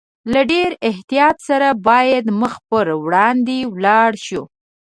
[0.33, 4.43] له ډېر احتیاط سره باید مخ پر وړاندې ولاړ شو.